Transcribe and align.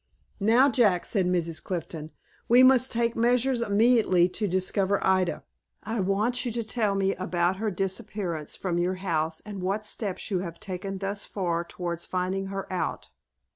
"Now 0.39 0.67
Jack," 0.67 1.05
said 1.05 1.27
Mrs. 1.27 1.63
Clifton, 1.63 2.09
"we 2.49 2.63
must 2.63 2.91
take 2.91 3.15
measures 3.15 3.61
immediately 3.61 4.27
to 4.29 4.47
discover 4.47 4.99
Ida. 5.05 5.43
I 5.83 5.99
want 5.99 6.43
you 6.43 6.51
to 6.53 6.63
tell 6.63 6.95
me 6.95 7.13
about 7.17 7.57
her 7.57 7.69
disappearance 7.69 8.55
from 8.55 8.79
your 8.79 8.95
house, 8.95 9.43
and 9.45 9.61
what 9.61 9.85
steps 9.85 10.31
you 10.31 10.39
have 10.39 10.59
taken 10.59 10.97
thus 10.97 11.23
far 11.25 11.63
towards 11.63 12.05
finding 12.05 12.47
her 12.47 12.65
out." 12.73 13.09